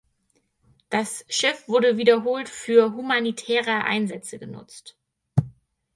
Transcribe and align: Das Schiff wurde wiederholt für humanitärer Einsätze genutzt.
Das 0.89 1.25
Schiff 1.29 1.67
wurde 1.67 1.95
wiederholt 1.95 2.49
für 2.49 2.95
humanitärer 2.95 3.83
Einsätze 3.83 4.39
genutzt. 4.39 4.97